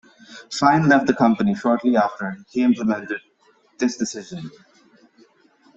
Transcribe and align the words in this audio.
Fine 0.51 0.89
left 0.89 1.05
the 1.05 1.13
company 1.13 1.53
shortly 1.53 1.95
after 1.95 2.35
he 2.49 2.63
implemented 2.63 3.21
this 3.77 3.97
decision. 3.97 4.49